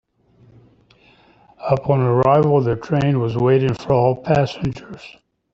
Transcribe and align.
Upon 1.69 1.99
arrival, 1.99 2.59
the 2.63 2.75
train 2.75 3.19
was 3.19 3.37
waiting 3.37 3.75
for 3.75 3.93
all 3.93 4.15
passengers. 4.15 5.03